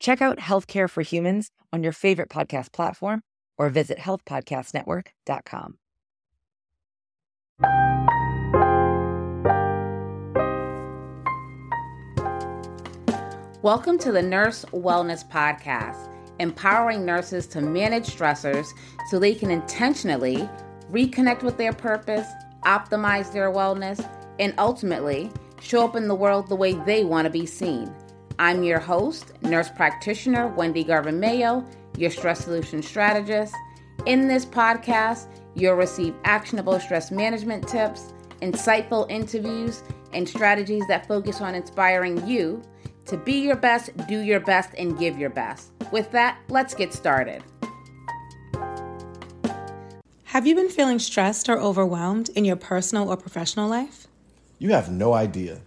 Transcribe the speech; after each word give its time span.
Check 0.00 0.20
out 0.20 0.38
Healthcare 0.38 0.88
for 0.88 1.02
Humans 1.02 1.50
on 1.72 1.82
your 1.82 1.92
favorite 1.92 2.28
podcast 2.28 2.72
platform 2.72 3.22
or 3.56 3.68
visit 3.70 3.98
healthpodcastnetwork.com. 3.98 5.78
Welcome 13.62 13.96
to 14.00 14.12
the 14.12 14.20
Nurse 14.20 14.66
Wellness 14.72 15.26
Podcast, 15.26 16.10
empowering 16.38 17.06
nurses 17.06 17.46
to 17.46 17.62
manage 17.62 18.06
stressors 18.06 18.66
so 19.08 19.18
they 19.18 19.34
can 19.34 19.50
intentionally 19.50 20.46
reconnect 20.90 21.42
with 21.42 21.56
their 21.56 21.72
purpose, 21.72 22.28
optimize 22.66 23.32
their 23.32 23.50
wellness, 23.50 24.06
and 24.38 24.52
ultimately 24.58 25.30
show 25.62 25.82
up 25.84 25.96
in 25.96 26.08
the 26.08 26.14
world 26.14 26.48
the 26.48 26.56
way 26.56 26.74
they 26.84 27.04
want 27.04 27.24
to 27.24 27.30
be 27.30 27.46
seen. 27.46 27.90
I'm 28.38 28.64
your 28.64 28.80
host, 28.80 29.32
nurse 29.42 29.70
practitioner 29.70 30.48
Wendy 30.48 30.82
Garvin 30.82 31.20
Mayo, 31.20 31.64
your 31.96 32.10
stress 32.10 32.44
solution 32.44 32.82
strategist. 32.82 33.54
In 34.06 34.26
this 34.26 34.44
podcast, 34.44 35.28
you'll 35.54 35.74
receive 35.74 36.14
actionable 36.24 36.80
stress 36.80 37.12
management 37.12 37.68
tips, 37.68 38.12
insightful 38.42 39.08
interviews, 39.08 39.84
and 40.12 40.28
strategies 40.28 40.82
that 40.88 41.06
focus 41.06 41.40
on 41.40 41.54
inspiring 41.54 42.26
you 42.26 42.60
to 43.06 43.16
be 43.16 43.34
your 43.34 43.56
best, 43.56 43.96
do 44.08 44.18
your 44.18 44.40
best, 44.40 44.70
and 44.78 44.98
give 44.98 45.16
your 45.16 45.30
best. 45.30 45.70
With 45.92 46.10
that, 46.10 46.38
let's 46.48 46.74
get 46.74 46.92
started. 46.92 47.42
Have 50.24 50.44
you 50.44 50.56
been 50.56 50.70
feeling 50.70 50.98
stressed 50.98 51.48
or 51.48 51.60
overwhelmed 51.60 52.30
in 52.30 52.44
your 52.44 52.56
personal 52.56 53.08
or 53.08 53.16
professional 53.16 53.68
life? 53.68 54.08
You 54.58 54.70
have 54.70 54.90
no 54.90 55.12
idea. 55.12 55.60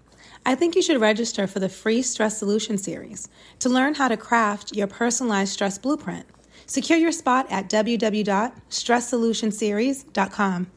I 0.48 0.56
think 0.56 0.76
you 0.78 0.82
should 0.82 1.02
register 1.02 1.46
for 1.46 1.60
the 1.60 1.68
free 1.68 2.02
Stress 2.02 2.38
Solution 2.38 2.78
Series 2.78 3.28
to 3.60 3.68
learn 3.68 3.96
how 3.96 4.08
to 4.08 4.16
craft 4.16 4.74
your 4.74 4.88
personalized 4.88 5.52
stress 5.52 5.78
blueprint. 5.78 6.26
Secure 6.68 6.98
your 6.98 7.12
spot 7.12 7.48
at 7.50 7.70
www.stresssolutionseries.com. 7.70 10.68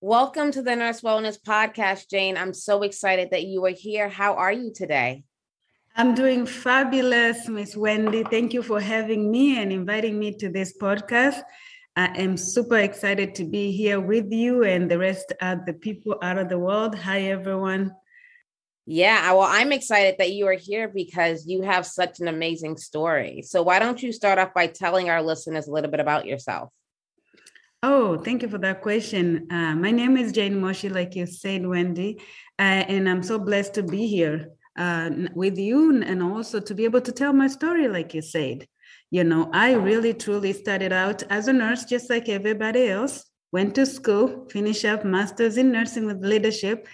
Welcome 0.00 0.50
to 0.50 0.62
the 0.62 0.74
Nurse 0.74 1.02
Wellness 1.02 1.38
Podcast, 1.38 2.08
Jane. 2.08 2.38
I'm 2.38 2.54
so 2.54 2.84
excited 2.84 3.28
that 3.32 3.44
you 3.44 3.62
are 3.66 3.68
here. 3.68 4.08
How 4.08 4.32
are 4.32 4.52
you 4.52 4.72
today? 4.72 5.24
I'm 5.94 6.14
doing 6.14 6.46
fabulous, 6.46 7.48
Miss 7.48 7.76
Wendy. 7.76 8.24
Thank 8.24 8.54
you 8.54 8.62
for 8.62 8.80
having 8.80 9.30
me 9.30 9.60
and 9.60 9.72
inviting 9.72 10.18
me 10.18 10.34
to 10.38 10.48
this 10.48 10.74
podcast. 10.78 11.42
I 11.96 12.06
am 12.16 12.38
super 12.38 12.78
excited 12.78 13.34
to 13.34 13.44
be 13.44 13.72
here 13.72 14.00
with 14.00 14.32
you 14.32 14.64
and 14.64 14.90
the 14.90 14.96
rest 14.96 15.34
of 15.42 15.66
the 15.66 15.74
people 15.74 16.16
out 16.22 16.38
of 16.38 16.48
the 16.48 16.58
world. 16.58 16.94
Hi, 16.94 17.24
everyone. 17.24 17.94
Yeah, 18.88 19.32
well, 19.32 19.48
I'm 19.48 19.72
excited 19.72 20.14
that 20.18 20.30
you 20.30 20.46
are 20.46 20.52
here 20.52 20.86
because 20.86 21.44
you 21.44 21.62
have 21.62 21.84
such 21.84 22.20
an 22.20 22.28
amazing 22.28 22.76
story. 22.76 23.42
So, 23.42 23.62
why 23.62 23.80
don't 23.80 24.00
you 24.00 24.12
start 24.12 24.38
off 24.38 24.54
by 24.54 24.68
telling 24.68 25.10
our 25.10 25.22
listeners 25.22 25.66
a 25.66 25.72
little 25.72 25.90
bit 25.90 25.98
about 25.98 26.24
yourself? 26.24 26.70
Oh, 27.82 28.16
thank 28.16 28.42
you 28.42 28.48
for 28.48 28.58
that 28.58 28.82
question. 28.82 29.48
Uh, 29.50 29.74
my 29.74 29.90
name 29.90 30.16
is 30.16 30.30
Jane 30.30 30.60
Moshi, 30.60 30.88
like 30.88 31.16
you 31.16 31.26
said, 31.26 31.66
Wendy, 31.66 32.20
uh, 32.60 32.86
and 32.88 33.08
I'm 33.08 33.24
so 33.24 33.40
blessed 33.40 33.74
to 33.74 33.82
be 33.82 34.06
here 34.06 34.50
uh, 34.78 35.10
with 35.34 35.58
you 35.58 36.02
and 36.02 36.22
also 36.22 36.60
to 36.60 36.74
be 36.74 36.84
able 36.84 37.00
to 37.00 37.12
tell 37.12 37.32
my 37.32 37.48
story, 37.48 37.88
like 37.88 38.14
you 38.14 38.22
said. 38.22 38.66
You 39.10 39.24
know, 39.24 39.50
I 39.52 39.72
really 39.72 40.14
truly 40.14 40.52
started 40.52 40.92
out 40.92 41.22
as 41.24 41.48
a 41.48 41.52
nurse, 41.52 41.84
just 41.84 42.08
like 42.08 42.28
everybody 42.28 42.88
else, 42.88 43.24
went 43.52 43.74
to 43.76 43.86
school, 43.86 44.46
finished 44.50 44.84
up 44.84 45.04
master's 45.04 45.56
in 45.56 45.72
nursing 45.72 46.06
with 46.06 46.24
leadership. 46.24 46.86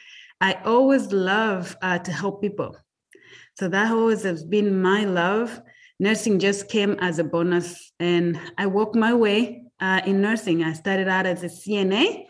I 0.42 0.54
always 0.64 1.12
love 1.12 1.76
uh, 1.80 2.00
to 2.00 2.12
help 2.12 2.42
people. 2.42 2.76
So 3.58 3.69
that 3.69 3.92
always 3.92 4.25
has 4.25 4.44
been 4.44 4.82
my 4.82 5.04
love. 5.04 5.62
Nursing 6.00 6.41
just 6.41 6.69
came 6.69 6.98
as 7.00 7.19
a 7.20 7.25
bonus, 7.25 7.92
and 8.00 8.38
I 8.58 8.66
worked 8.66 8.97
my 8.97 9.14
way 9.14 9.62
uh, 9.80 10.00
in 10.04 10.20
nursing. 10.20 10.64
I 10.64 10.72
started 10.72 11.06
out 11.06 11.26
as 11.26 11.44
a 11.44 11.47
CNA 11.47 12.25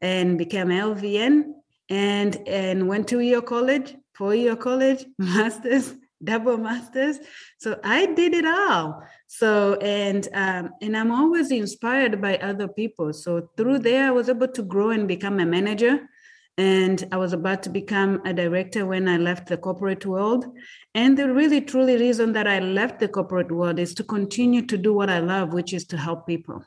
and 0.00 0.38
became 0.38 0.68
LVN 0.68 1.52
and 1.90 2.48
and 2.48 2.88
went 2.88 3.06
to 3.08 3.20
your 3.20 3.42
college 3.42 3.94
four-year 4.18 4.56
college, 4.56 5.06
master's, 5.18 5.94
double 6.22 6.58
masters. 6.58 7.18
So 7.58 7.78
I 7.84 8.06
did 8.06 8.34
it 8.34 8.44
all. 8.44 9.02
So 9.28 9.74
and 9.76 10.26
um, 10.34 10.70
and 10.82 10.96
I'm 10.96 11.12
always 11.12 11.50
inspired 11.50 12.20
by 12.20 12.36
other 12.38 12.66
people. 12.66 13.12
So 13.12 13.50
through 13.56 13.80
there, 13.80 14.08
I 14.08 14.10
was 14.10 14.28
able 14.28 14.48
to 14.48 14.62
grow 14.62 14.90
and 14.90 15.06
become 15.06 15.38
a 15.38 15.46
manager. 15.46 16.08
And 16.58 17.06
I 17.12 17.16
was 17.16 17.32
about 17.32 17.62
to 17.62 17.70
become 17.70 18.20
a 18.26 18.34
director 18.34 18.84
when 18.84 19.08
I 19.08 19.16
left 19.16 19.46
the 19.46 19.56
corporate 19.56 20.04
world. 20.04 20.44
And 20.92 21.16
the 21.16 21.32
really, 21.32 21.60
truly 21.60 21.96
reason 21.96 22.32
that 22.32 22.48
I 22.48 22.58
left 22.58 22.98
the 22.98 23.06
corporate 23.08 23.52
world 23.52 23.78
is 23.78 23.94
to 23.94 24.02
continue 24.04 24.66
to 24.66 24.76
do 24.76 24.92
what 24.92 25.08
I 25.08 25.20
love, 25.20 25.52
which 25.52 25.72
is 25.72 25.86
to 25.86 25.96
help 25.96 26.26
people. 26.26 26.64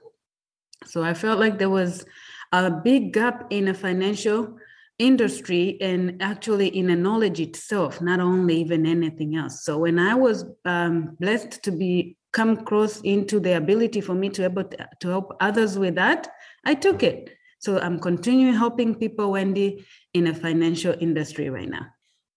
So 0.86 1.04
I 1.04 1.14
felt 1.14 1.40
like 1.40 1.60
there 1.60 1.70
was 1.70 2.06
a 2.54 2.72
big 2.72 3.12
gap 3.12 3.48
in 3.50 3.68
a 3.68 3.74
financial 3.74 4.58
industry 4.98 5.78
and 5.82 6.22
actually 6.22 6.68
in 6.68 6.90
a 6.90 6.96
knowledge 6.96 7.42
itself, 7.42 8.02
not 8.02 8.22
only 8.22 8.62
even 8.62 8.86
anything 8.86 9.36
else. 9.36 9.66
So 9.66 9.80
when 9.80 10.00
I 10.00 10.16
was 10.16 10.46
um, 10.64 11.18
blessed 11.20 11.64
to 11.64 11.72
be 11.72 12.16
come 12.32 12.64
close 12.64 13.02
into 13.02 13.42
the 13.42 13.58
ability 13.58 14.00
for 14.00 14.14
me 14.14 14.30
to 14.30 14.46
able 14.46 14.64
to, 14.64 14.88
to 15.02 15.08
help 15.10 15.36
others 15.42 15.78
with 15.78 15.96
that, 15.96 16.30
I 16.64 16.76
took 16.76 17.04
it. 17.04 17.36
So 17.62 17.80
I'm 17.80 18.00
continuing 18.00 18.56
helping 18.56 18.96
people, 18.96 19.32
Wendy, 19.32 19.86
in 20.14 20.28
a 20.28 20.34
financial 20.34 20.96
industry 21.00 21.50
right 21.50 21.70
now. 21.70 21.86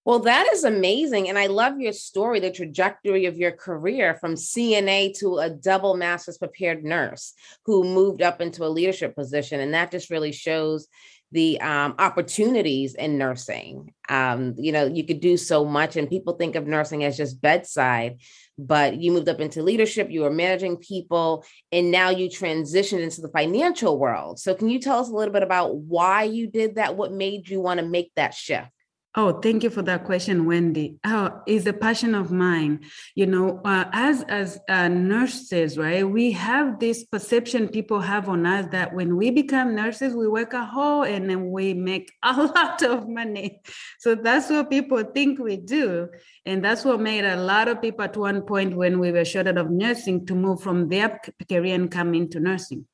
Well, 0.04 0.18
that 0.18 0.46
is 0.52 0.64
amazing. 0.64 1.30
And 1.30 1.38
I 1.38 1.46
love 1.46 1.80
your 1.80 1.94
story, 1.94 2.38
the 2.38 2.52
trajectory 2.52 3.24
of 3.24 3.38
your 3.38 3.52
career 3.52 4.16
from 4.20 4.34
CNA 4.34 5.18
to 5.20 5.38
a 5.38 5.48
double 5.48 5.96
master's 5.96 6.36
prepared 6.36 6.84
nurse 6.84 7.32
who 7.64 7.84
moved 7.84 8.20
up 8.20 8.42
into 8.42 8.66
a 8.66 8.68
leadership 8.68 9.14
position. 9.14 9.60
And 9.60 9.72
that 9.72 9.90
just 9.90 10.10
really 10.10 10.32
shows 10.32 10.88
the 11.32 11.60
um, 11.62 11.94
opportunities 11.98 12.94
in 12.94 13.16
nursing. 13.16 13.92
Um, 14.08 14.54
you 14.58 14.72
know, 14.72 14.86
you 14.86 15.04
could 15.04 15.20
do 15.20 15.36
so 15.36 15.64
much, 15.64 15.96
and 15.96 16.08
people 16.08 16.34
think 16.34 16.54
of 16.54 16.66
nursing 16.66 17.02
as 17.02 17.16
just 17.16 17.40
bedside, 17.40 18.20
but 18.58 19.00
you 19.00 19.12
moved 19.12 19.28
up 19.28 19.40
into 19.40 19.62
leadership, 19.62 20.10
you 20.10 20.22
were 20.22 20.30
managing 20.30 20.76
people, 20.76 21.44
and 21.72 21.90
now 21.90 22.10
you 22.10 22.28
transitioned 22.28 23.00
into 23.00 23.20
the 23.20 23.28
financial 23.28 23.98
world. 23.98 24.38
So, 24.38 24.54
can 24.54 24.68
you 24.68 24.78
tell 24.78 24.98
us 24.98 25.08
a 25.08 25.14
little 25.14 25.32
bit 25.32 25.42
about 25.42 25.76
why 25.76 26.24
you 26.24 26.46
did 26.46 26.76
that? 26.76 26.96
What 26.96 27.12
made 27.12 27.48
you 27.48 27.60
want 27.60 27.80
to 27.80 27.86
make 27.86 28.12
that 28.16 28.34
shift? 28.34 28.68
Oh, 29.16 29.38
thank 29.40 29.62
you 29.62 29.70
for 29.70 29.82
that 29.82 30.02
question, 30.02 30.44
Wendy. 30.44 30.96
Oh, 31.04 31.40
it's 31.46 31.66
a 31.66 31.72
passion 31.72 32.16
of 32.16 32.32
mine. 32.32 32.80
You 33.14 33.26
know, 33.26 33.60
uh, 33.64 33.84
as 33.92 34.22
as 34.22 34.58
uh, 34.68 34.88
nurses, 34.88 35.78
right? 35.78 36.02
We 36.02 36.32
have 36.32 36.80
this 36.80 37.04
perception 37.04 37.68
people 37.68 38.00
have 38.00 38.28
on 38.28 38.44
us 38.44 38.66
that 38.72 38.92
when 38.92 39.16
we 39.16 39.30
become 39.30 39.76
nurses, 39.76 40.16
we 40.16 40.26
work 40.26 40.52
a 40.52 40.64
whole 40.64 41.04
and 41.04 41.30
then 41.30 41.52
we 41.52 41.74
make 41.74 42.10
a 42.24 42.42
lot 42.42 42.82
of 42.82 43.08
money. 43.08 43.60
So 44.00 44.16
that's 44.16 44.50
what 44.50 44.68
people 44.68 45.04
think 45.04 45.38
we 45.38 45.58
do, 45.58 46.08
and 46.44 46.64
that's 46.64 46.84
what 46.84 47.00
made 47.00 47.24
a 47.24 47.36
lot 47.36 47.68
of 47.68 47.80
people 47.80 48.04
at 48.04 48.16
one 48.16 48.42
point 48.42 48.76
when 48.76 48.98
we 48.98 49.12
were 49.12 49.24
short 49.24 49.46
of 49.46 49.70
nursing 49.70 50.26
to 50.26 50.34
move 50.34 50.60
from 50.60 50.88
their 50.88 51.20
career 51.48 51.76
and 51.76 51.88
come 51.88 52.14
into 52.14 52.40
nursing. 52.40 52.84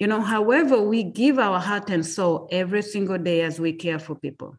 You 0.00 0.08
know, 0.08 0.20
however, 0.20 0.82
we 0.82 1.04
give 1.04 1.38
our 1.38 1.60
heart 1.60 1.90
and 1.90 2.04
soul 2.04 2.48
every 2.50 2.82
single 2.82 3.18
day 3.18 3.42
as 3.42 3.60
we 3.60 3.74
care 3.74 4.00
for 4.00 4.16
people 4.16 4.56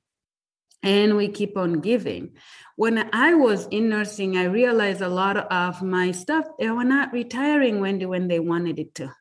and 0.84 1.16
we 1.16 1.28
keep 1.28 1.58
on 1.58 1.80
giving. 1.80 2.32
When 2.76 3.10
I 3.14 3.34
was 3.34 3.68
in 3.68 3.90
nursing, 3.90 4.38
I 4.38 4.46
realized 4.46 5.02
a 5.02 5.10
lot 5.10 5.38
of 5.38 5.82
my 5.82 6.12
stuff, 6.12 6.46
they 6.60 6.70
were 6.70 6.84
not 6.84 7.14
retiring 7.14 7.80
when 7.80 8.00
they, 8.00 8.06
when 8.06 8.28
they 8.28 8.40
wanted 8.40 8.80
it 8.80 8.96
to. 8.96 9.14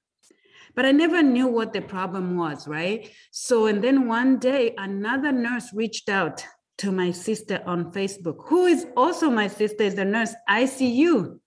But 0.74 0.86
I 0.86 0.92
never 0.92 1.22
knew 1.22 1.46
what 1.46 1.72
the 1.72 1.82
problem 1.82 2.36
was, 2.36 2.66
right? 2.68 3.10
So, 3.32 3.66
and 3.66 3.82
then 3.82 4.06
one 4.06 4.38
day, 4.38 4.74
another 4.78 5.32
nurse 5.32 5.72
reached 5.74 6.08
out 6.08 6.44
to 6.78 6.92
my 6.92 7.10
sister 7.10 7.62
on 7.66 7.92
Facebook, 7.92 8.48
who 8.48 8.66
is 8.66 8.86
also 8.96 9.28
my 9.28 9.48
sister, 9.48 9.84
is 9.84 9.98
a 9.98 10.04
nurse, 10.04 10.34
ICU. 10.48 11.38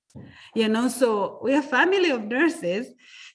You 0.54 0.70
know, 0.70 0.88
so 0.90 1.40
we're 1.42 1.64
family 1.64 2.12
of 2.12 2.26
nurses. 2.26 2.88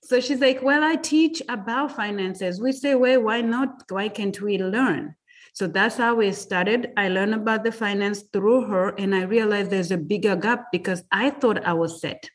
So 0.05 0.21
she's 0.21 0.41
like, 0.41 0.63
Well, 0.63 0.85
I 0.85 0.95
teach 0.95 1.43
about 1.49 1.97
finances. 1.97 2.61
We 2.61 2.71
say, 2.71 2.95
Well, 2.95 3.23
why 3.23 3.41
not? 3.41 3.83
Why 3.89 4.09
can't 4.09 4.41
we 4.41 4.59
learn? 4.59 5.17
So 5.59 5.67
that's 5.67 5.97
how 5.97 6.15
we 6.15 6.31
started. 6.31 6.93
I 6.97 7.09
learned 7.09 7.35
about 7.35 7.65
the 7.65 7.73
finance 7.73 8.23
through 8.33 8.67
her, 8.67 8.91
and 8.91 9.13
I 9.13 9.23
realized 9.23 9.73
there's 9.73 9.91
a 9.91 9.99
bigger 9.99 10.37
gap 10.37 10.67
because 10.71 11.03
I 11.11 11.31
thought 11.31 11.67
I 11.67 11.73
was 11.73 12.01
set. 12.01 12.31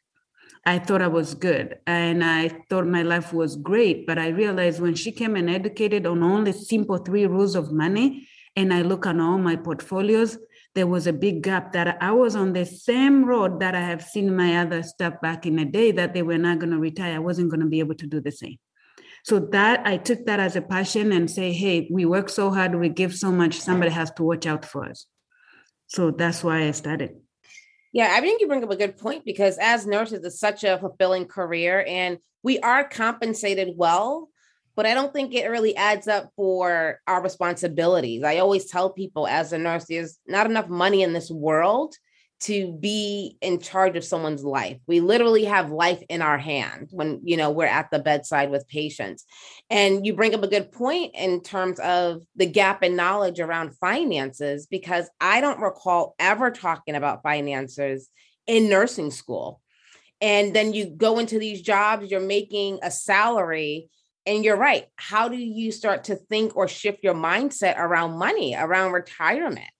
I 0.65 0.77
thought 0.77 1.01
I 1.01 1.07
was 1.07 1.33
good 1.33 1.77
and 1.87 2.21
I 2.21 2.49
thought 2.69 2.85
my 2.85 3.01
life 3.01 3.31
was 3.31 3.55
great. 3.55 4.05
But 4.05 4.19
I 4.19 4.27
realized 4.27 4.81
when 4.81 4.93
she 4.95 5.13
came 5.13 5.37
and 5.37 5.49
educated 5.49 6.05
on 6.05 6.21
only 6.21 6.51
simple 6.51 6.97
three 6.97 7.25
rules 7.25 7.55
of 7.55 7.71
money, 7.71 8.27
and 8.57 8.73
I 8.73 8.81
look 8.81 9.05
on 9.05 9.21
all 9.21 9.37
my 9.37 9.55
portfolios, 9.55 10.37
there 10.75 10.87
was 10.87 11.07
a 11.07 11.13
big 11.13 11.43
gap 11.43 11.71
that 11.71 12.03
I 12.03 12.11
was 12.11 12.35
on 12.35 12.51
the 12.51 12.65
same 12.65 13.23
road 13.23 13.61
that 13.61 13.73
I 13.73 13.83
have 13.83 14.03
seen 14.03 14.35
my 14.35 14.57
other 14.57 14.83
stuff 14.83 15.13
back 15.21 15.45
in 15.45 15.55
the 15.55 15.63
day 15.63 15.93
that 15.93 16.13
they 16.13 16.23
were 16.23 16.37
not 16.37 16.59
going 16.59 16.71
to 16.71 16.77
retire. 16.77 17.15
I 17.15 17.19
wasn't 17.19 17.51
going 17.51 17.61
to 17.61 17.67
be 17.67 17.79
able 17.79 17.95
to 17.95 18.05
do 18.05 18.19
the 18.19 18.33
same. 18.33 18.57
So 19.23 19.39
that 19.51 19.87
I 19.87 19.97
took 19.97 20.25
that 20.25 20.39
as 20.39 20.55
a 20.55 20.61
passion 20.61 21.11
and 21.11 21.31
say, 21.31 21.53
hey, 21.53 21.87
we 21.89 22.05
work 22.05 22.29
so 22.29 22.51
hard, 22.51 22.75
we 22.75 22.89
give 22.89 23.15
so 23.15 23.31
much, 23.31 23.59
somebody 23.59 23.91
has 23.91 24.11
to 24.11 24.23
watch 24.23 24.45
out 24.45 24.65
for 24.65 24.85
us. 24.85 25.05
So 25.87 26.11
that's 26.11 26.43
why 26.43 26.63
I 26.67 26.71
started. 26.71 27.11
Yeah, 27.93 28.09
I 28.11 28.21
think 28.21 28.41
you 28.41 28.47
bring 28.47 28.63
up 28.63 28.71
a 28.71 28.75
good 28.75 28.97
point 28.97 29.23
because 29.23 29.57
as 29.59 29.87
nurses, 29.87 30.23
it's 30.25 30.39
such 30.39 30.63
a 30.63 30.77
fulfilling 30.77 31.25
career 31.25 31.85
and 31.87 32.17
we 32.43 32.59
are 32.59 32.83
compensated 32.87 33.73
well 33.77 34.29
but 34.75 34.85
I 34.85 34.93
don't 34.93 35.13
think 35.13 35.33
it 35.33 35.49
really 35.49 35.75
adds 35.75 36.07
up 36.07 36.31
for 36.35 36.99
our 37.07 37.21
responsibilities. 37.21 38.23
I 38.23 38.37
always 38.37 38.65
tell 38.65 38.89
people 38.89 39.27
as 39.27 39.53
a 39.53 39.57
nurse, 39.57 39.85
there's 39.85 40.17
not 40.27 40.47
enough 40.47 40.67
money 40.67 41.03
in 41.03 41.13
this 41.13 41.29
world 41.29 41.95
to 42.43 42.73
be 42.73 43.37
in 43.41 43.59
charge 43.59 43.95
of 43.95 44.03
someone's 44.03 44.43
life. 44.43 44.77
We 44.85 44.99
literally 44.99 45.45
have 45.45 45.71
life 45.71 46.03
in 46.09 46.21
our 46.21 46.37
hand 46.37 46.89
when 46.91 47.21
you 47.23 47.37
know 47.37 47.51
we're 47.51 47.65
at 47.65 47.89
the 47.89 47.99
bedside 47.99 48.51
with 48.51 48.67
patients. 48.67 49.25
And 49.69 50.05
you 50.05 50.13
bring 50.13 50.35
up 50.35 50.43
a 50.43 50.47
good 50.47 50.71
point 50.71 51.15
in 51.15 51.41
terms 51.41 51.79
of 51.79 52.23
the 52.35 52.45
gap 52.45 52.83
in 52.83 52.95
knowledge 52.95 53.39
around 53.39 53.77
finances 53.77 54.67
because 54.67 55.09
I 55.21 55.39
don't 55.39 55.61
recall 55.61 56.15
ever 56.19 56.51
talking 56.51 56.95
about 56.95 57.23
finances 57.23 58.09
in 58.45 58.69
nursing 58.69 59.11
school. 59.11 59.61
And 60.19 60.53
then 60.53 60.73
you 60.73 60.85
go 60.85 61.19
into 61.19 61.39
these 61.39 61.61
jobs, 61.61 62.11
you're 62.11 62.19
making 62.19 62.79
a 62.83 62.91
salary 62.91 63.89
and 64.25 64.43
you're 64.43 64.57
right. 64.57 64.85
How 64.95 65.27
do 65.27 65.37
you 65.37 65.71
start 65.71 66.05
to 66.05 66.15
think 66.15 66.55
or 66.55 66.67
shift 66.67 66.99
your 67.03 67.13
mindset 67.13 67.77
around 67.77 68.17
money, 68.17 68.55
around 68.57 68.91
retirement? 68.91 69.72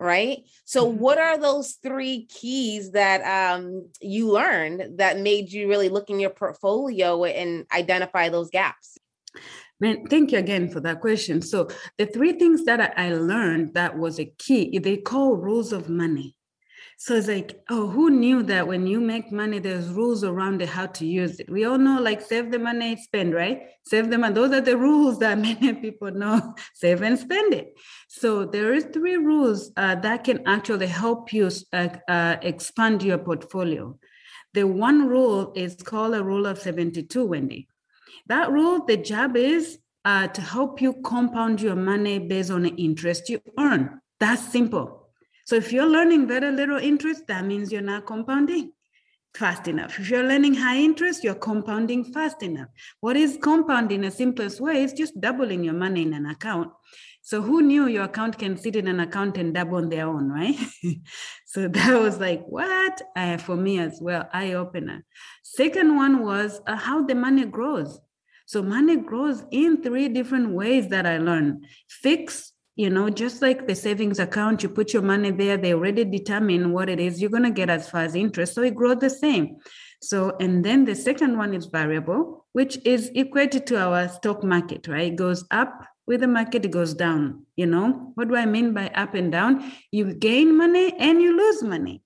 Right. 0.00 0.44
So, 0.64 0.86
mm-hmm. 0.86 1.00
what 1.00 1.18
are 1.18 1.38
those 1.38 1.72
three 1.82 2.26
keys 2.26 2.92
that 2.92 3.56
um, 3.56 3.88
you 4.00 4.30
learned 4.30 4.98
that 4.98 5.18
made 5.18 5.50
you 5.50 5.68
really 5.68 5.88
look 5.88 6.08
in 6.08 6.20
your 6.20 6.30
portfolio 6.30 7.24
and 7.24 7.66
identify 7.72 8.28
those 8.28 8.48
gaps? 8.48 8.96
Man, 9.80 10.06
thank 10.06 10.32
you 10.32 10.38
again 10.38 10.70
for 10.70 10.80
that 10.80 11.00
question. 11.00 11.42
So, 11.42 11.68
the 11.98 12.06
three 12.06 12.32
things 12.32 12.64
that 12.64 12.94
I 12.96 13.12
learned 13.12 13.74
that 13.74 13.98
was 13.98 14.20
a 14.20 14.26
key, 14.26 14.78
they 14.78 14.98
call 14.98 15.36
rules 15.36 15.72
of 15.72 15.88
money. 15.88 16.36
So 17.00 17.14
it's 17.14 17.28
like, 17.28 17.60
oh, 17.70 17.86
who 17.86 18.10
knew 18.10 18.42
that 18.42 18.66
when 18.66 18.88
you 18.88 18.98
make 18.98 19.30
money, 19.30 19.60
there's 19.60 19.88
rules 19.88 20.24
around 20.24 20.60
it, 20.62 20.68
how 20.68 20.86
to 20.86 21.06
use 21.06 21.38
it. 21.38 21.48
We 21.48 21.64
all 21.64 21.78
know, 21.78 22.02
like, 22.02 22.20
save 22.20 22.50
the 22.50 22.58
money, 22.58 22.96
spend, 22.96 23.34
right? 23.34 23.62
Save 23.86 24.10
the 24.10 24.18
money. 24.18 24.34
Those 24.34 24.50
are 24.50 24.60
the 24.60 24.76
rules 24.88 25.20
that 25.20 25.38
many 25.38 25.74
people 25.80 26.10
know. 26.10 26.54
Save 26.74 27.02
and 27.02 27.16
spend 27.16 27.54
it. 27.54 27.78
So 28.08 28.44
there 28.44 28.74
is 28.74 28.86
three 28.92 29.16
rules 29.16 29.70
uh, 29.76 29.94
that 29.94 30.24
can 30.24 30.42
actually 30.48 30.88
help 30.88 31.32
you 31.32 31.48
uh, 31.72 31.88
uh, 32.08 32.38
expand 32.42 33.04
your 33.04 33.18
portfolio. 33.18 33.96
The 34.54 34.66
one 34.66 35.06
rule 35.06 35.52
is 35.54 35.76
called 35.76 36.14
a 36.16 36.24
rule 36.24 36.46
of 36.46 36.58
72, 36.58 37.24
Wendy. 37.24 37.68
That 38.26 38.50
rule, 38.50 38.84
the 38.84 38.96
job 38.96 39.36
is 39.36 39.78
uh, 40.04 40.26
to 40.26 40.40
help 40.40 40.82
you 40.82 40.94
compound 41.04 41.60
your 41.60 41.76
money 41.76 42.18
based 42.18 42.50
on 42.50 42.62
the 42.62 42.74
interest 42.74 43.28
you 43.28 43.40
earn. 43.56 44.00
That's 44.18 44.42
simple. 44.42 44.97
So 45.48 45.56
if 45.56 45.72
you're 45.72 45.86
learning 45.86 46.28
very 46.28 46.52
little 46.52 46.76
interest, 46.76 47.26
that 47.28 47.42
means 47.42 47.72
you're 47.72 47.80
not 47.80 48.04
compounding 48.04 48.72
fast 49.34 49.66
enough. 49.66 49.98
If 49.98 50.10
you're 50.10 50.22
learning 50.22 50.56
high 50.56 50.76
interest, 50.76 51.24
you're 51.24 51.36
compounding 51.36 52.04
fast 52.04 52.42
enough. 52.42 52.68
What 53.00 53.16
is 53.16 53.38
compounding? 53.40 54.00
In 54.00 54.02
the 54.02 54.10
simplest 54.10 54.60
way 54.60 54.82
is 54.82 54.92
just 54.92 55.18
doubling 55.18 55.64
your 55.64 55.72
money 55.72 56.02
in 56.02 56.12
an 56.12 56.26
account. 56.26 56.70
So 57.22 57.40
who 57.40 57.62
knew 57.62 57.86
your 57.86 58.04
account 58.04 58.38
can 58.38 58.58
sit 58.58 58.76
in 58.76 58.88
an 58.88 59.00
account 59.00 59.38
and 59.38 59.54
double 59.54 59.78
on 59.78 59.88
their 59.88 60.06
own, 60.06 60.28
right? 60.28 60.54
so 61.46 61.66
that 61.66 61.98
was 61.98 62.20
like, 62.20 62.44
what? 62.44 63.00
Uh, 63.16 63.38
for 63.38 63.56
me 63.56 63.78
as 63.78 64.00
well, 64.02 64.28
eye 64.34 64.52
opener. 64.52 65.02
Second 65.42 65.96
one 65.96 66.26
was 66.26 66.60
uh, 66.66 66.76
how 66.76 67.06
the 67.06 67.14
money 67.14 67.46
grows. 67.46 67.98
So 68.44 68.62
money 68.62 68.96
grows 68.96 69.44
in 69.50 69.82
three 69.82 70.10
different 70.10 70.50
ways 70.50 70.88
that 70.88 71.06
I 71.06 71.16
learned. 71.16 71.64
Fixed, 71.88 72.52
you 72.78 72.88
know 72.88 73.10
just 73.10 73.42
like 73.42 73.66
the 73.66 73.74
savings 73.74 74.20
account 74.20 74.62
you 74.62 74.68
put 74.68 74.92
your 74.92 75.02
money 75.02 75.32
there 75.32 75.56
they 75.56 75.74
already 75.74 76.04
determine 76.04 76.72
what 76.72 76.88
it 76.88 77.00
is 77.00 77.20
you're 77.20 77.36
going 77.36 77.42
to 77.42 77.50
get 77.50 77.68
as 77.68 77.90
far 77.90 78.02
as 78.02 78.14
interest 78.14 78.54
so 78.54 78.62
it 78.62 78.74
grows 78.74 78.98
the 79.00 79.10
same. 79.10 79.56
So 80.00 80.36
and 80.38 80.64
then 80.64 80.84
the 80.84 80.94
second 80.94 81.36
one 81.36 81.54
is 81.54 81.66
variable 81.66 82.46
which 82.52 82.78
is 82.84 83.10
equated 83.16 83.66
to 83.66 83.80
our 83.80 84.08
stock 84.08 84.44
market 84.44 84.86
right? 84.86 85.12
It 85.12 85.16
goes 85.16 85.44
up 85.50 85.86
with 86.06 86.20
the 86.20 86.28
market 86.28 86.64
it 86.64 86.70
goes 86.70 86.94
down 86.94 87.44
you 87.56 87.66
know? 87.66 88.12
What 88.14 88.28
do 88.28 88.36
i 88.36 88.46
mean 88.46 88.72
by 88.72 88.88
up 88.94 89.14
and 89.14 89.32
down? 89.32 89.72
You 89.90 90.14
gain 90.14 90.56
money 90.56 90.94
and 90.98 91.20
you 91.20 91.36
lose 91.36 91.64
money. 91.64 92.02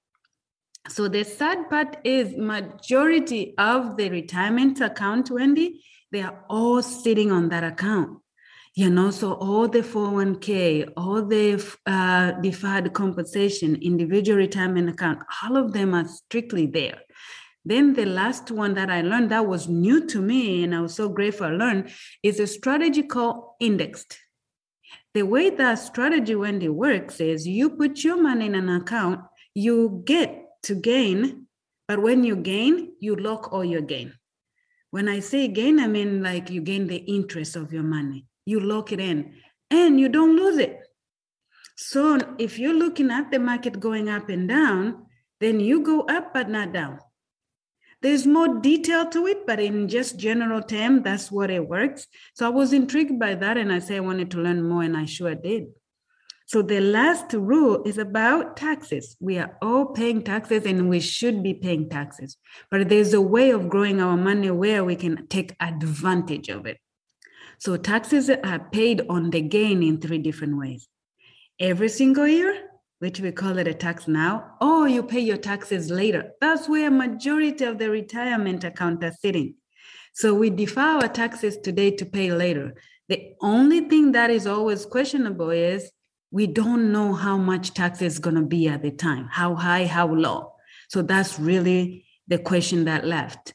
So 0.89 1.07
the 1.07 1.23
sad 1.25 1.69
part 1.69 1.99
is 2.03 2.35
majority 2.35 3.55
of 3.59 3.99
the 3.99 4.09
retirement 4.09 4.81
account 4.81 5.31
wendy 5.31 5.85
they 6.13 6.23
are 6.23 6.45
all 6.49 6.83
sitting 6.83 7.31
on 7.31 7.51
that 7.51 7.65
account 7.65 8.22
you 8.75 8.89
know 8.89 9.11
so 9.11 9.35
all 9.35 9.69
the 9.69 9.81
401k 9.81 10.93
all 10.97 11.23
the 11.23 11.63
uh, 11.85 12.33
deferred 12.41 12.93
compensation 12.95 13.77
individual 13.83 14.39
retirement 14.39 14.89
account 14.89 15.23
all 15.43 15.57
of 15.57 15.73
them 15.73 15.95
are 15.95 16.09
strictly 16.09 16.67
there. 16.67 17.01
Then 17.65 17.93
the 17.93 18.07
last 18.07 18.51
one 18.51 18.75
that 18.75 18.91
i 18.91 19.03
learned 19.03 19.31
that 19.31 19.47
was 19.47 19.69
new 19.69 20.07
to 20.07 20.23
me 20.23 20.65
and 20.65 20.75
i 20.75 20.81
was 20.81 20.95
so 20.95 21.09
grateful 21.11 21.47
i 21.47 21.51
learned 21.51 21.91
is 22.23 22.41
a 22.41 22.47
strategy 22.47 23.03
called 23.03 23.45
indexed. 23.61 24.19
The 25.15 25.25
way 25.25 25.51
that 25.51 25.75
strategy 25.75 26.35
when 26.35 26.63
it 26.63 26.75
works 26.75 27.21
is 27.21 27.47
you 27.47 27.69
put 27.71 28.03
your 28.03 28.21
money 28.23 28.47
in 28.47 28.55
an 28.55 28.71
account 28.71 29.21
you 29.55 30.03
get 30.07 30.47
to 30.63 30.75
gain 30.75 31.47
but 31.87 32.01
when 32.01 32.25
you 32.25 32.37
gain 32.37 32.95
you 33.01 33.17
lock 33.17 33.53
all 33.53 33.65
your 33.65 33.83
gain. 33.83 34.15
When 34.91 35.11
i 35.11 35.21
say 35.21 35.49
gain 35.49 35.79
i 35.79 35.87
mean 35.87 36.23
like 36.23 36.49
you 36.49 36.63
gain 36.63 36.87
the 36.87 36.97
interest 36.97 37.55
of 37.55 37.71
your 37.71 37.83
money 37.83 38.27
you 38.44 38.61
lock 38.61 38.93
it 38.93 39.00
in 39.00 39.35
and 39.71 39.99
you 39.99 40.09
don't 40.09 40.37
lose 40.37 40.59
it. 40.59 40.81
So 41.77 42.19
if 42.39 42.59
you're 42.59 42.75
looking 42.75 43.11
at 43.11 43.31
the 43.31 43.39
market 43.39 43.81
going 43.81 44.09
up 44.09 44.29
and 44.29 44.49
down, 44.49 45.06
then 45.41 45.59
you 45.61 45.83
go 45.83 46.03
up 46.03 46.33
but 46.35 46.49
not 46.49 46.73
down. 46.73 46.99
There's 48.03 48.27
more 48.27 48.61
detail 48.61 49.09
to 49.11 49.27
it, 49.29 49.47
but 49.47 49.61
in 49.61 49.89
just 49.89 50.19
general 50.19 50.61
term, 50.61 51.03
that's 51.03 51.31
what 51.31 51.51
it 51.51 51.69
works. 51.69 52.08
So 52.34 52.46
I 52.46 52.49
was 52.49 52.72
intrigued 52.72 53.19
by 53.19 53.37
that 53.37 53.56
and 53.56 53.72
I 53.72 53.79
said 53.79 53.99
I 53.99 54.01
wanted 54.01 54.31
to 54.32 54.41
learn 54.41 54.69
more, 54.69 54.82
and 54.82 54.96
I 54.96 55.05
sure 55.05 55.34
did. 55.37 55.69
So 56.46 56.63
the 56.63 56.81
last 56.81 57.32
rule 57.32 57.82
is 57.84 57.99
about 57.99 58.56
taxes. 58.56 59.17
We 59.20 59.39
are 59.39 59.56
all 59.63 59.87
paying 59.87 60.22
taxes 60.22 60.67
and 60.67 60.91
we 60.91 60.99
should 60.99 61.43
be 61.43 61.55
paying 61.55 61.89
taxes. 61.89 62.37
But 62.70 62.89
there's 62.89 63.15
a 63.15 63.20
way 63.20 63.51
of 63.51 63.69
growing 63.69 64.03
our 64.03 64.17
money 64.17 64.51
where 64.51 64.84
we 64.84 64.96
can 64.96 65.29
take 65.29 65.55
advantage 65.61 66.49
of 66.49 66.67
it. 66.67 66.79
So 67.63 67.77
taxes 67.77 68.29
are 68.29 68.59
paid 68.73 69.03
on 69.09 69.31
the 69.31 69.41
gain 69.41 69.85
in 69.85 70.01
three 70.01 70.19
different 70.19 70.59
ways. 70.59 70.89
Every 71.61 71.89
single 71.89 72.27
year, 72.27 72.61
which 72.99 73.21
we 73.21 73.31
call 73.31 73.57
it 73.57 73.69
a 73.69 73.73
tax 73.73 74.09
now, 74.09 74.55
or 74.61 74.89
you 74.89 75.05
pay 75.05 75.21
your 75.21 75.37
taxes 75.37 75.89
later. 75.89 76.33
That's 76.41 76.69
where 76.69 76.91
majority 76.91 77.65
of 77.65 77.79
the 77.79 77.89
retirement 77.89 78.65
account 78.65 79.05
are 79.05 79.13
sitting. 79.13 79.55
So 80.13 80.35
we 80.35 80.51
defer 80.51 80.81
our 81.03 81.07
taxes 81.07 81.57
today 81.57 81.93
to 81.93 82.05
pay 82.05 82.33
later. 82.33 82.75
The 83.09 83.35
only 83.41 83.83
thing 83.83 84.11
that 84.11 84.31
is 84.31 84.49
always 84.49 84.85
questionable 84.85 85.51
is 85.51 85.89
we 86.33 86.49
don't 86.49 86.91
know 86.91 87.15
how 87.15 87.37
much 87.37 87.75
tax 87.75 88.03
is 88.03 88.19
going 88.19 88.35
to 88.35 88.43
be 88.43 88.67
at 88.67 88.83
the 88.83 88.91
time, 88.91 89.29
how 89.31 89.55
high, 89.55 89.87
how 89.87 90.13
low. 90.13 90.55
So 90.89 91.01
that's 91.01 91.39
really 91.39 92.07
the 92.27 92.39
question 92.39 92.87
that 92.87 93.07
left. 93.07 93.55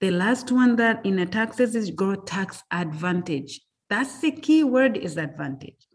The 0.00 0.10
last 0.12 0.52
one 0.52 0.76
that 0.76 1.04
in 1.04 1.18
a 1.18 1.26
taxes 1.26 1.74
is 1.74 1.90
growth 1.90 2.24
tax 2.24 2.62
advantage. 2.70 3.60
That's 3.90 4.20
the 4.20 4.30
key 4.30 4.62
word 4.62 4.96
is 4.96 5.16
advantage. 5.16 5.86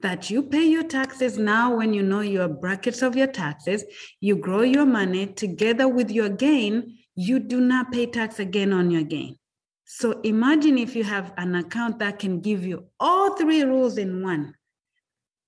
That 0.00 0.30
you 0.30 0.42
pay 0.42 0.64
your 0.64 0.84
taxes 0.84 1.36
now 1.36 1.76
when 1.76 1.92
you 1.92 2.02
know 2.02 2.20
your 2.20 2.48
brackets 2.48 3.02
of 3.02 3.16
your 3.16 3.26
taxes, 3.26 3.84
you 4.20 4.36
grow 4.36 4.62
your 4.62 4.86
money 4.86 5.26
together 5.26 5.88
with 5.88 6.10
your 6.10 6.30
gain, 6.30 6.96
you 7.14 7.38
do 7.38 7.60
not 7.60 7.92
pay 7.92 8.06
tax 8.06 8.38
again 8.38 8.72
on 8.72 8.90
your 8.90 9.02
gain. 9.02 9.36
So 9.84 10.20
imagine 10.22 10.78
if 10.78 10.96
you 10.96 11.04
have 11.04 11.34
an 11.36 11.54
account 11.54 11.98
that 11.98 12.18
can 12.18 12.40
give 12.40 12.64
you 12.64 12.86
all 12.98 13.36
three 13.36 13.62
rules 13.62 13.98
in 13.98 14.22
one. 14.22 14.54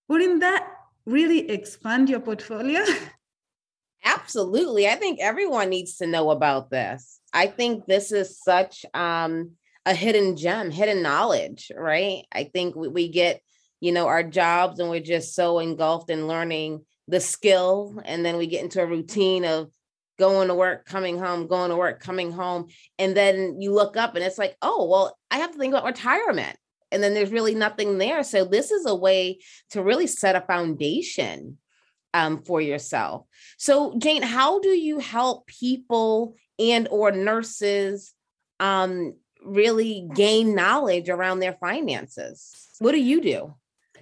Wouldn't 0.09 0.40
that 0.40 0.69
really 1.07 1.49
expand 1.49 2.11
your 2.11 2.21
portfolio? 2.21 2.85
Absolutely. 4.04 4.88
I 4.88 4.97
think 4.97 5.21
everyone 5.21 5.68
needs 5.68 5.97
to 5.97 6.06
know 6.06 6.30
about 6.30 6.71
this. 6.71 7.21
I 7.32 7.47
think 7.47 7.87
this 7.87 8.12
is 8.12 8.40
such 8.40 8.85
um, 8.94 9.52
a 9.87 9.94
hidden 9.94 10.37
gem, 10.37 10.71
hidden 10.71 11.02
knowledge, 11.02 11.71
right? 11.76 12.25
I 12.32 12.44
think 12.44 12.75
we, 12.75 12.88
we 12.88 13.09
get, 13.09 13.40
you 13.80 13.92
know, 13.92 14.06
our 14.06 14.23
jobs 14.23 14.78
and 14.80 14.90
we're 14.90 15.00
just 15.00 15.35
so 15.35 15.59
engulfed 15.59 16.11
in 16.11 16.26
learning 16.28 16.85
the 17.09 17.21
skill. 17.21 18.00
And 18.04 18.25
then 18.25 18.37
we 18.37 18.47
get 18.47 18.62
into 18.62 18.82
a 18.82 18.87
routine 18.87 19.44
of 19.44 19.71
going 20.18 20.49
to 20.49 20.54
work, 20.54 20.85
coming 20.85 21.18
home, 21.18 21.47
going 21.47 21.71
to 21.71 21.76
work, 21.76 22.00
coming 22.00 22.32
home. 22.32 22.68
And 22.99 23.16
then 23.16 23.61
you 23.61 23.73
look 23.73 23.97
up 23.97 24.14
and 24.14 24.25
it's 24.25 24.38
like, 24.38 24.56
oh, 24.62 24.88
well, 24.88 25.16
I 25.30 25.38
have 25.38 25.52
to 25.52 25.59
think 25.59 25.73
about 25.73 25.85
retirement. 25.87 26.56
And 26.90 27.02
then 27.02 27.14
there's 27.14 27.30
really 27.32 27.54
nothing 27.54 27.99
there. 27.99 28.23
So 28.23 28.44
this 28.44 28.71
is 28.71 28.85
a 28.85 28.94
way 28.94 29.38
to 29.71 29.82
really 29.82 30.06
set 30.06 30.37
a 30.37 30.42
foundation 30.42 31.59
um, 32.14 32.42
for 32.42 32.61
yourself. 32.61 33.26
So 33.59 33.97
Jane, 33.99 34.23
how 34.23 34.61
do 34.61 34.71
you 34.71 34.99
help 34.99 35.47
people 35.47 36.35
and 36.59 36.88
or 36.90 37.12
nurses 37.12 38.12
um, 38.61 39.14
really 39.45 40.09
gain 40.14 40.54
knowledge 40.54 41.09
around 41.09 41.40
their 41.40 41.54
finances? 41.54 42.54
What 42.78 42.92
do 42.92 42.99
you 42.99 43.21
do? 43.21 43.54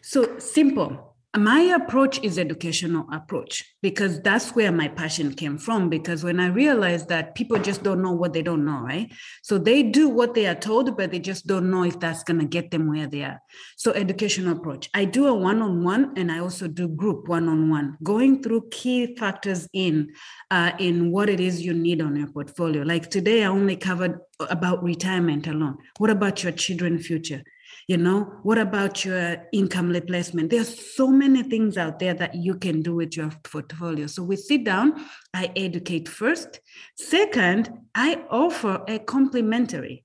So 0.03 0.39
simple 0.39 1.10
my 1.37 1.61
approach 1.61 2.21
is 2.25 2.39
educational 2.39 3.07
approach 3.13 3.65
because 3.83 4.21
that's 4.23 4.51
where 4.57 4.73
my 4.73 4.89
passion 4.89 5.33
came 5.33 5.57
from 5.59 5.89
because 5.89 6.25
when 6.25 6.41
i 6.41 6.49
realized 6.49 7.09
that 7.09 7.37
people 7.37 7.57
just 7.57 7.85
don't 7.85 8.03
know 8.03 8.11
what 8.11 8.33
they 8.33 8.43
don't 8.43 8.65
know 8.65 8.81
right? 8.81 9.13
So 9.43 9.57
they 9.57 9.85
do 9.85 10.09
what 10.09 10.35
they 10.35 10.47
are 10.47 10.57
told 10.57 10.97
but 10.97 11.13
they 11.13 11.21
just 11.21 11.47
don't 11.47 11.71
know 11.71 11.85
if 11.85 12.01
that's 12.01 12.25
going 12.25 12.41
to 12.41 12.47
get 12.47 12.71
them 12.73 12.89
where 12.89 13.07
they 13.07 13.23
are. 13.23 13.41
So 13.77 13.93
educational 13.93 14.57
approach. 14.57 14.91
I 14.93 15.05
do 15.05 15.29
a 15.29 15.35
one-on-one 15.35 16.15
and 16.17 16.33
i 16.33 16.41
also 16.41 16.67
do 16.67 16.89
group 16.89 17.29
one-on-one 17.29 17.99
going 18.03 18.43
through 18.43 18.69
key 18.71 19.15
factors 19.17 19.69
in 19.73 20.13
uh, 20.51 20.73
in 20.79 21.13
what 21.13 21.29
it 21.29 21.39
is 21.39 21.63
you 21.63 21.75
need 21.75 22.03
on 22.03 22.17
your 22.17 22.29
portfolio. 22.29 22.83
Like 22.83 23.09
today 23.09 23.45
i 23.45 23.47
only 23.47 23.77
covered 23.77 24.19
about 24.49 24.83
retirement 24.83 25.47
alone. 25.47 25.79
What 25.99 26.11
about 26.11 26.43
your 26.43 26.53
children 26.53 26.99
future 26.99 27.45
you 27.91 27.97
know? 27.97 28.21
What 28.45 28.57
about 28.57 29.05
your 29.05 29.49
income 29.53 29.89
replacement? 29.89 30.51
There's 30.51 30.95
so 30.95 31.09
many 31.09 31.43
things 31.43 31.77
out 31.77 31.99
there 31.99 32.15
that 32.15 32.37
you 32.37 32.55
can 32.55 32.83
do 32.83 32.95
with 32.95 33.17
your 33.17 33.31
portfolio. 33.43 34.07
So 34.07 34.23
we 34.23 34.37
sit 34.37 34.63
down 34.63 35.05
i 35.35 35.51
educate 35.57 36.09
first. 36.09 36.61
Second 36.95 37.69
i 37.97 38.23
offer 38.31 38.85
a 38.87 39.01
complimentary 39.01 40.05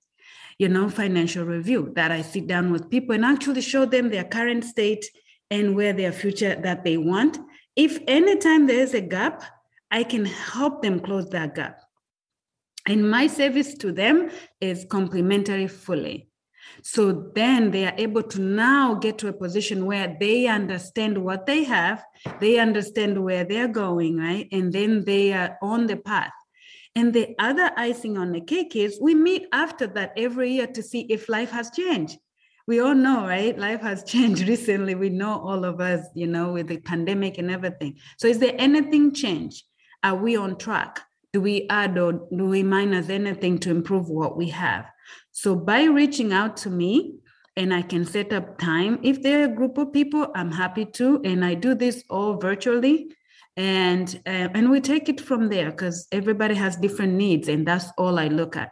you 0.57 0.67
know 0.67 0.89
financial 0.89 1.45
review 1.45 1.91
that 1.95 2.11
i 2.11 2.23
sit 2.23 2.47
down 2.47 2.71
with 2.71 2.89
people 2.89 3.13
and 3.13 3.23
actually 3.23 3.61
show 3.61 3.85
them 3.85 4.09
their 4.09 4.23
current 4.23 4.63
state 4.63 5.05
and 5.51 5.75
where 5.75 5.93
their 5.93 6.11
future 6.11 6.55
that 6.55 6.83
they 6.83 6.97
want. 6.97 7.37
If 7.75 7.99
anytime 8.07 8.65
there 8.65 8.79
is 8.87 8.95
a 8.95 9.01
gap 9.01 9.43
i 9.91 10.01
can 10.03 10.25
help 10.25 10.81
them 10.81 10.99
close 10.99 11.29
that 11.29 11.53
gap. 11.53 11.81
And 12.87 13.11
my 13.11 13.27
service 13.27 13.75
to 13.75 13.91
them 13.91 14.31
is 14.59 14.87
complimentary 14.89 15.67
fully 15.67 16.29
so 16.81 17.31
then 17.35 17.71
they 17.71 17.85
are 17.85 17.95
able 17.97 18.23
to 18.23 18.41
now 18.41 18.95
get 18.95 19.17
to 19.19 19.27
a 19.27 19.33
position 19.33 19.85
where 19.85 20.15
they 20.19 20.47
understand 20.47 21.17
what 21.17 21.45
they 21.45 21.63
have, 21.63 22.03
they 22.39 22.59
understand 22.59 23.23
where 23.23 23.43
they're 23.43 23.67
going, 23.67 24.17
right? 24.17 24.47
And 24.51 24.71
then 24.71 25.03
they 25.05 25.33
are 25.33 25.57
on 25.61 25.87
the 25.87 25.97
path. 25.97 26.31
And 26.95 27.13
the 27.13 27.35
other 27.39 27.71
icing 27.75 28.17
on 28.17 28.31
the 28.31 28.41
cake 28.41 28.75
is 28.75 28.99
we 29.01 29.15
meet 29.15 29.47
after 29.51 29.85
that 29.87 30.13
every 30.15 30.53
year 30.53 30.67
to 30.67 30.81
see 30.81 31.01
if 31.01 31.27
life 31.27 31.51
has 31.51 31.71
changed. 31.71 32.17
We 32.67 32.79
all 32.79 32.95
know, 32.95 33.27
right? 33.27 33.57
Life 33.57 33.81
has 33.81 34.03
changed 34.07 34.47
recently. 34.47 34.95
We 34.95 35.09
know 35.09 35.39
all 35.39 35.65
of 35.65 35.81
us, 35.81 36.05
you 36.15 36.27
know, 36.27 36.53
with 36.53 36.67
the 36.67 36.77
pandemic 36.77 37.37
and 37.37 37.51
everything. 37.51 37.99
So, 38.17 38.27
is 38.27 38.39
there 38.39 38.55
anything 38.57 39.13
changed? 39.13 39.63
Are 40.03 40.15
we 40.15 40.35
on 40.37 40.57
track? 40.57 41.01
Do 41.33 41.41
we 41.41 41.67
add 41.69 41.97
or 41.97 42.13
do 42.13 42.45
we 42.45 42.63
minus 42.63 43.09
anything 43.09 43.59
to 43.59 43.69
improve 43.69 44.09
what 44.09 44.37
we 44.37 44.49
have? 44.49 44.85
So 45.37 45.53
by 45.53 45.83
reaching 45.83 46.31
out 46.31 46.55
to 46.63 46.69
me, 46.69 47.15
and 47.57 47.73
I 47.73 47.81
can 47.81 48.05
set 48.05 48.31
up 48.31 48.57
time. 48.57 48.99
If 49.03 49.21
there 49.21 49.41
are 49.41 49.51
a 49.51 49.53
group 49.53 49.77
of 49.77 49.91
people, 49.91 50.31
I'm 50.33 50.49
happy 50.49 50.85
to, 50.85 51.21
and 51.25 51.43
I 51.43 51.55
do 51.55 51.75
this 51.75 52.05
all 52.09 52.37
virtually, 52.37 53.11
and 53.57 54.07
uh, 54.25 54.47
and 54.55 54.69
we 54.71 54.79
take 54.79 55.09
it 55.09 55.19
from 55.19 55.49
there 55.49 55.71
because 55.71 56.07
everybody 56.13 56.55
has 56.55 56.77
different 56.77 57.13
needs, 57.13 57.49
and 57.49 57.67
that's 57.67 57.87
all 57.97 58.17
I 58.17 58.27
look 58.27 58.55
at. 58.55 58.71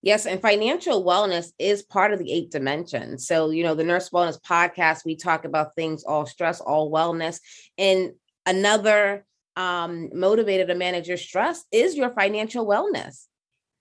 Yes, 0.00 0.24
and 0.24 0.40
financial 0.40 1.04
wellness 1.04 1.52
is 1.58 1.82
part 1.82 2.14
of 2.14 2.20
the 2.20 2.32
eight 2.32 2.50
dimensions. 2.50 3.26
So, 3.26 3.50
you 3.50 3.62
know, 3.62 3.74
the 3.74 3.84
Nurse 3.84 4.08
Wellness 4.08 4.40
podcast, 4.40 5.04
we 5.04 5.14
talk 5.14 5.44
about 5.44 5.74
things 5.74 6.04
all 6.04 6.24
stress, 6.24 6.58
all 6.62 6.90
wellness. 6.90 7.38
And 7.76 8.12
another 8.46 9.26
um, 9.56 10.08
motivated 10.14 10.68
to 10.68 10.74
manage 10.74 11.06
your 11.06 11.18
stress 11.18 11.64
is 11.70 11.96
your 11.96 12.10
financial 12.10 12.66
wellness 12.66 13.26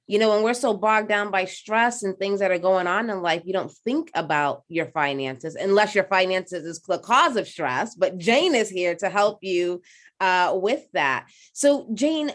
you 0.08 0.20
know, 0.20 0.30
when 0.30 0.44
we're 0.44 0.54
so 0.54 0.74
bogged 0.74 1.10
down 1.10 1.32
by 1.32 1.46
stress 1.46 2.04
and 2.04 2.18
things 2.18 2.40
that 2.40 2.52
are 2.52 2.60
going 2.60 2.86
on 2.86 3.10
in 3.10 3.22
life, 3.22 3.42
you 3.46 3.54
don't 3.54 3.72
think 3.72 4.12
about 4.14 4.64
your 4.68 4.86
finances 4.88 5.56
unless 5.56 5.96
your 5.96 6.04
finances 6.04 6.64
is 6.64 6.80
the 6.82 7.00
cause 7.00 7.36
of 7.36 7.48
stress. 7.48 7.96
But 7.96 8.18
Jane 8.18 8.54
is 8.54 8.70
here 8.70 8.96
to 8.96 9.10
help 9.10 9.40
you 9.42 9.82
uh, 10.20 10.54
with 10.56 10.84
that. 10.94 11.28
So, 11.54 11.88
Jane, 11.94 12.32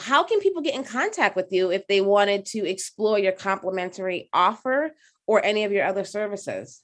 how 0.00 0.22
can 0.22 0.38
people 0.40 0.62
get 0.62 0.74
in 0.74 0.84
contact 0.84 1.34
with 1.34 1.48
you 1.50 1.72
if 1.72 1.86
they 1.88 2.00
wanted 2.00 2.44
to 2.46 2.68
explore 2.68 3.18
your 3.18 3.32
complimentary 3.32 4.28
offer 4.32 4.92
or 5.26 5.44
any 5.44 5.64
of 5.64 5.72
your 5.72 5.86
other 5.86 6.04
services? 6.04 6.82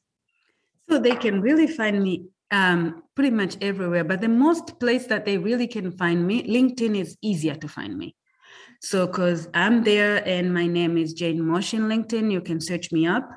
So, 0.91 0.99
they 0.99 1.15
can 1.15 1.41
really 1.41 1.69
find 1.69 2.03
me 2.03 2.27
um, 2.51 3.03
pretty 3.15 3.31
much 3.31 3.57
everywhere, 3.61 4.05
but 4.05 4.21
the 4.21 4.29
most 4.29 4.79
place 4.81 5.07
that 5.07 5.25
they 5.25 5.39
really 5.39 5.67
can 5.67 5.93
find 5.93 6.27
me, 6.27 6.43
LinkedIn 6.43 6.97
is 6.97 7.17
easier 7.23 7.55
to 7.55 7.69
find 7.69 7.97
me. 7.97 8.17
So, 8.81 9.07
because 9.07 9.49
I'm 9.55 9.83
there 9.85 10.27
and 10.27 10.53
my 10.53 10.67
name 10.67 10.97
is 10.99 11.13
Jane 11.13 11.43
Moshi 11.43 11.77
in 11.77 11.85
LinkedIn, 11.85 12.31
you 12.31 12.41
can 12.41 12.61
search 12.61 12.93
me 12.93 13.07
up. 13.07 13.29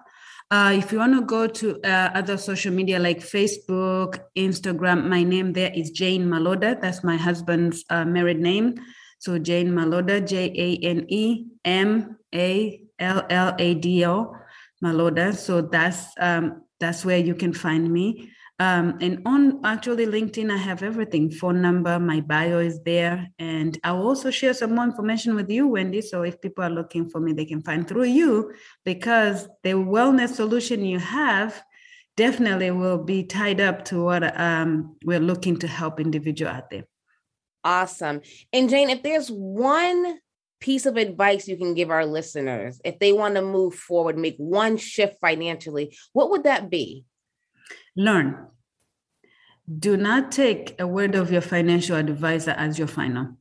Uh, 0.50 0.74
if 0.78 0.94
you 0.94 1.00
want 1.00 1.14
to 1.14 1.22
go 1.22 1.46
to 1.46 1.78
uh, 1.84 2.10
other 2.14 2.38
social 2.38 2.72
media 2.72 3.00
like 3.00 3.20
Facebook, 3.20 4.20
Instagram, 4.38 5.08
my 5.10 5.22
name 5.22 5.52
there 5.52 5.72
is 5.76 5.92
Jane 5.92 6.26
Malloda. 6.26 6.80
That's 6.80 7.04
my 7.04 7.18
husband's 7.18 7.84
uh, 7.90 8.06
married 8.06 8.40
name. 8.40 8.76
So 9.20 9.40
Jane 9.40 9.72
Malloda, 9.72 10.26
J 10.26 10.54
A 10.56 10.86
N 10.86 11.06
E 11.10 11.48
M 11.66 12.18
A 12.34 12.82
L 13.00 13.26
L 13.30 13.56
A 13.60 13.74
D 13.74 14.06
O, 14.06 14.36
Malloda. 14.82 15.36
So 15.36 15.62
that's 15.62 16.14
um, 16.20 16.62
that's 16.80 17.04
where 17.04 17.18
you 17.18 17.36
can 17.36 17.52
find 17.52 17.92
me. 17.92 18.32
Um, 18.60 18.98
and 19.02 19.22
on 19.26 19.64
actually 19.64 20.08
LinkedIn, 20.08 20.52
I 20.52 20.58
have 20.58 20.82
everything 20.82 21.30
phone 21.30 21.62
number, 21.62 22.00
my 22.00 22.22
bio 22.22 22.58
is 22.60 22.82
there. 22.84 23.28
And 23.38 23.78
I'll 23.84 24.02
also 24.02 24.32
share 24.32 24.54
some 24.54 24.74
more 24.74 24.86
information 24.86 25.36
with 25.36 25.50
you, 25.50 25.68
Wendy. 25.68 26.02
So 26.02 26.24
if 26.24 26.42
people 26.42 26.64
are 26.64 26.70
looking 26.70 27.08
for 27.08 27.20
me, 27.20 27.34
they 27.34 27.46
can 27.46 27.62
find 27.62 27.88
through 27.88 28.06
you 28.06 28.54
because 28.84 29.48
the 29.64 29.74
wellness 29.74 30.30
solution 30.30 30.84
you 30.84 30.98
have 30.98 31.62
definitely 32.16 32.72
will 32.72 32.98
be 32.98 33.24
tied 33.24 33.62
up 33.62 33.86
to 33.86 34.04
what 34.04 34.40
um, 34.40 34.96
we're 35.06 35.20
looking 35.20 35.58
to 35.60 35.68
help 35.68 36.00
individual 36.00 36.52
out 36.52 36.72
there. 36.72 36.86
Awesome. 37.64 38.22
And 38.52 38.70
Jane, 38.70 38.90
if 38.90 39.04
there's 39.04 39.30
one 39.30 40.18
piece 40.60 40.88
of 40.88 40.98
advice 40.98 41.48
you 41.48 41.58
can 41.58 41.76
give 41.76 41.92
our 41.92 42.08
listeners 42.08 42.82
if 42.84 42.98
they 42.98 43.14
want 43.14 43.36
to 43.36 43.44
move 43.44 43.76
forward, 43.76 44.18
make 44.18 44.36
one 44.38 44.78
shift 44.78 45.18
financially, 45.22 45.96
what 46.14 46.32
would 46.32 46.46
that 46.46 46.72
be? 46.72 47.06
Learn. 47.96 48.48
Do 49.80 49.98
not 49.98 50.32
take 50.32 50.80
a 50.80 50.88
word 50.88 51.16
of 51.16 51.32
your 51.32 51.42
financial 51.42 51.96
advisor 51.96 52.52
as 52.52 52.78
your 52.78 52.88
final. 52.88 53.38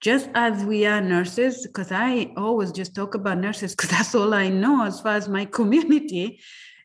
Just 0.00 0.28
as 0.34 0.64
we 0.64 0.86
are 0.86 1.00
nurses, 1.00 1.66
because 1.66 1.90
I 1.90 2.32
always 2.36 2.72
just 2.72 2.94
talk 2.94 3.14
about 3.14 3.38
nurses 3.38 3.74
because 3.74 3.90
that's 3.96 4.14
all 4.14 4.34
I 4.34 4.48
know 4.48 4.84
as 4.84 5.00
far 5.00 5.16
as 5.16 5.28
my 5.28 5.44
community. 5.46 6.40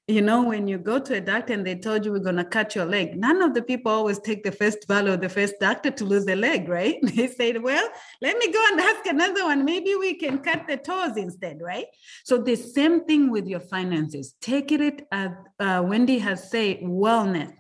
You 0.10 0.24
know, 0.24 0.42
when 0.42 0.68
you 0.68 0.80
go 0.80 0.98
to 0.98 1.18
a 1.18 1.22
doctor 1.22 1.54
and 1.54 1.64
they 1.64 1.76
told 1.76 2.04
you 2.04 2.12
we're 2.12 2.18
going 2.18 2.38
to 2.38 2.44
cut 2.44 2.74
your 2.74 2.86
leg, 2.86 3.16
none 3.16 3.44
of 3.44 3.54
the 3.54 3.62
people 3.62 3.92
always 3.92 4.18
take 4.18 4.44
the 4.44 4.52
first 4.52 4.88
value 4.88 5.14
of 5.14 5.22
the 5.22 5.30
first 5.30 5.54
doctor 5.60 5.92
to 5.92 6.04
lose 6.04 6.26
the 6.26 6.36
leg, 6.36 6.68
right? 6.68 6.96
They 7.04 7.28
said, 7.28 7.62
well, 7.62 7.88
let 8.20 8.36
me 8.40 8.52
go 8.52 8.66
and 8.72 8.82
ask 8.82 9.06
another 9.06 9.44
one. 9.44 9.64
Maybe 9.66 9.94
we 9.94 10.16
can 10.16 10.40
cut 10.40 10.66
the 10.68 10.78
toes 10.78 11.16
instead, 11.16 11.60
right? 11.62 11.86
So 12.24 12.40
the 12.40 12.56
same 12.56 13.06
thing 13.06 13.30
with 13.30 13.46
your 13.46 13.60
finances. 13.60 14.34
Take 14.42 14.72
it 14.72 15.06
as 15.12 15.30
uh, 15.60 15.84
Wendy 15.86 16.18
has 16.18 16.50
said, 16.50 16.80
wellness 16.80 17.54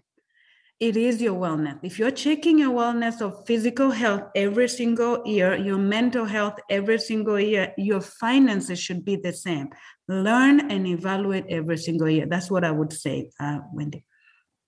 it 0.80 0.96
is 0.96 1.22
your 1.22 1.36
wellness. 1.36 1.78
If 1.84 2.00
you're 2.00 2.12
checking 2.12 2.58
your 2.58 2.72
wellness 2.72 3.20
of 3.20 3.46
physical 3.46 3.92
health 3.92 4.24
every 4.34 4.70
single 4.70 5.22
year, 5.28 5.58
your 5.58 5.78
mental 5.78 6.24
health 6.24 6.54
every 6.70 7.00
single 7.00 7.38
year, 7.38 7.74
your 7.78 8.00
finances 8.00 8.80
should 8.80 9.04
be 9.04 9.18
the 9.18 9.34
same. 9.34 9.72
Learn 10.10 10.72
and 10.72 10.88
evaluate 10.88 11.46
every 11.50 11.78
single 11.78 12.10
year. 12.10 12.26
That's 12.26 12.50
what 12.50 12.64
I 12.64 12.72
would 12.72 12.92
say, 12.92 13.30
uh, 13.40 13.60
Wendy. 13.72 14.04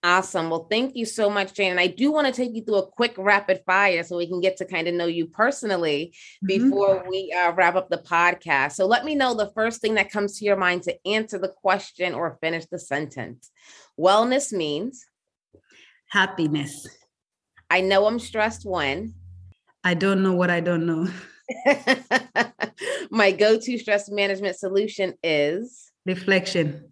Awesome. 0.04 0.52
Well, 0.52 0.68
thank 0.70 0.96
you 0.96 1.04
so 1.06 1.32
much, 1.32 1.54
Jane. 1.54 1.72
And 1.72 1.80
I 1.80 1.88
do 1.88 2.12
want 2.12 2.28
to 2.28 2.34
take 2.34 2.56
you 2.56 2.64
through 2.64 2.76
a 2.76 2.88
quick 2.88 3.16
rapid 3.18 3.62
fire 3.66 4.04
so 4.04 4.18
we 4.18 4.28
can 4.28 4.40
get 4.40 4.58
to 4.58 4.66
kind 4.66 4.88
of 4.88 4.94
know 4.94 5.08
you 5.08 5.26
personally 5.26 6.14
mm-hmm. 6.44 6.48
before 6.48 7.00
mm-hmm. 7.00 7.10
we 7.10 7.36
uh, 7.36 7.54
wrap 7.54 7.76
up 7.76 7.90
the 7.90 7.98
podcast. 7.98 8.74
So 8.74 8.86
let 8.86 9.04
me 9.04 9.16
know 9.16 9.34
the 9.34 9.52
first 9.56 9.82
thing 9.82 9.96
that 9.96 10.12
comes 10.12 10.38
to 10.38 10.46
your 10.46 10.58
mind 10.58 10.84
to 10.84 11.08
answer 11.08 11.40
the 11.40 11.50
question 11.50 12.14
or 12.14 12.38
finish 12.40 12.66
the 12.68 12.78
sentence. 12.78 13.50
Wellness 14.00 14.54
means 14.54 15.04
happiness. 16.10 16.88
I 17.72 17.82
know 17.82 18.06
I'm 18.06 18.20
stressed 18.20 18.64
when 18.64 19.16
I 19.84 19.96
don't 19.96 20.22
know 20.22 20.34
what 20.34 20.52
I 20.52 20.60
don't 20.60 20.86
know. 20.86 21.08
My 23.12 23.32
go 23.32 23.60
to 23.60 23.78
stress 23.78 24.10
management 24.10 24.58
solution 24.58 25.14
is 25.24 25.92
reflection. 26.06 26.90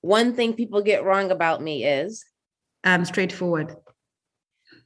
One 0.00 0.34
thing 0.34 0.54
people 0.54 0.82
get 0.82 1.04
wrong 1.04 1.30
about 1.30 1.62
me 1.62 1.84
is 1.84 2.24
I'm 2.84 3.04
straightforward. 3.04 3.74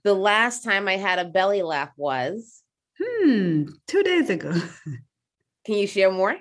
The 0.05 0.15
last 0.15 0.65
time 0.65 0.89
I 0.89 0.97
had 0.97 1.19
a 1.19 1.25
belly 1.25 1.63
laugh 1.63 1.91
was 1.97 2.63
Hmm, 3.01 3.65
two 3.87 4.03
days 4.03 4.31
ago. 4.31 4.53
Can 5.65 5.77
you 5.77 5.87
share 5.87 6.11
more? 6.11 6.37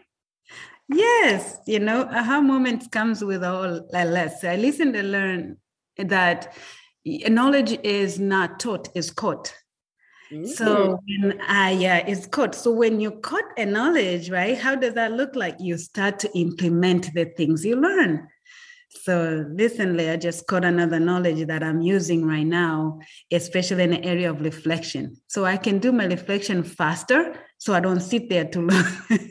Yes, 0.89 1.57
you 1.67 1.79
know, 1.79 2.03
aha 2.03 2.41
moments 2.41 2.87
comes 2.87 3.23
with 3.23 3.43
all 3.43 3.87
less. 3.93 4.43
I 4.43 4.57
listen 4.57 4.93
and 4.95 5.11
learn 5.11 5.57
that 5.97 6.53
knowledge 7.05 7.77
is 7.83 8.19
not 8.19 8.59
taught, 8.59 8.89
is 8.95 9.11
caught. 9.11 9.53
Mm-hmm. 10.31 10.45
So 10.45 10.99
when 11.05 11.41
I 11.41 11.71
yeah, 11.71 11.97
it's 11.97 12.25
caught. 12.25 12.55
So 12.55 12.71
when 12.71 13.01
you 13.01 13.11
caught 13.11 13.43
a 13.57 13.65
knowledge, 13.65 14.29
right? 14.29 14.57
How 14.57 14.75
does 14.75 14.93
that 14.93 15.11
look 15.11 15.35
like? 15.35 15.57
You 15.59 15.77
start 15.77 16.19
to 16.19 16.37
implement 16.37 17.13
the 17.13 17.25
things 17.25 17.65
you 17.65 17.75
learn. 17.75 18.27
So 19.03 19.45
recently, 19.49 20.09
I 20.09 20.17
just 20.17 20.47
caught 20.47 20.65
another 20.65 20.99
knowledge 20.99 21.47
that 21.47 21.63
I'm 21.63 21.81
using 21.81 22.25
right 22.25 22.45
now, 22.45 22.99
especially 23.31 23.83
in 23.83 23.91
the 23.91 24.03
area 24.05 24.29
of 24.29 24.41
reflection. 24.41 25.17
So 25.27 25.45
I 25.45 25.57
can 25.57 25.79
do 25.79 25.91
my 25.91 26.05
reflection 26.05 26.63
faster, 26.63 27.35
so 27.57 27.73
I 27.73 27.79
don't 27.79 28.01
sit 28.01 28.29
there 28.29 28.45
too 28.45 28.67
long. 28.67 28.85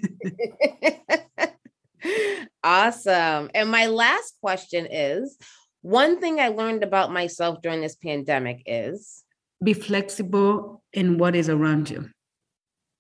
awesome. 2.65 3.51
And 3.55 3.71
my 3.71 3.87
last 3.87 4.35
question 4.41 4.87
is 4.91 5.39
one 5.83 6.21
thing 6.21 6.41
I 6.41 6.49
learned 6.49 6.83
about 6.83 7.13
myself 7.13 7.63
during 7.63 7.81
this 7.81 7.97
pandemic 7.97 8.63
is 8.67 9.25
be 9.63 9.73
flexible 9.73 10.83
in 10.93 11.19
what 11.19 11.37
is 11.37 11.49
around 11.49 11.91
you. 11.91 12.09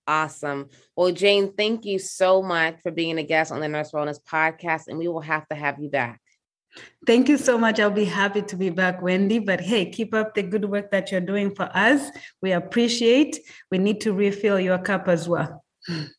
Awesome. 0.06 0.68
Well, 0.96 1.12
Jane, 1.12 1.52
thank 1.56 1.84
you 1.84 1.98
so 1.98 2.42
much 2.42 2.80
for 2.82 2.90
being 2.90 3.18
a 3.18 3.22
guest 3.22 3.52
on 3.52 3.60
the 3.60 3.68
Nurse 3.68 3.92
Wellness 3.92 4.18
podcast, 4.20 4.88
and 4.88 4.98
we 4.98 5.08
will 5.08 5.20
have 5.20 5.46
to 5.48 5.54
have 5.54 5.78
you 5.80 5.88
back. 5.88 6.20
Thank 7.06 7.28
you 7.28 7.36
so 7.36 7.58
much. 7.58 7.80
I'll 7.80 7.90
be 7.90 8.04
happy 8.04 8.42
to 8.42 8.56
be 8.56 8.70
back, 8.70 9.02
Wendy. 9.02 9.38
But 9.38 9.60
hey, 9.60 9.90
keep 9.90 10.14
up 10.14 10.34
the 10.34 10.42
good 10.42 10.64
work 10.64 10.90
that 10.90 11.10
you're 11.10 11.20
doing 11.20 11.54
for 11.54 11.68
us. 11.74 12.10
We 12.42 12.52
appreciate. 12.52 13.38
We 13.70 13.78
need 13.78 14.00
to 14.02 14.12
refill 14.12 14.60
your 14.60 14.78
cup 14.78 15.08
as 15.08 15.28
well. 15.28 15.64